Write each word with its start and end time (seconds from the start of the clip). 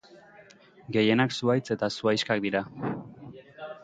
Gehienak 0.95 1.35
zuhaitz 1.37 1.65
eta 1.75 1.89
zuhaixkak 1.97 2.41
dira. 2.47 2.63